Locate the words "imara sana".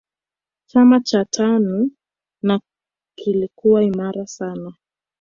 3.83-4.73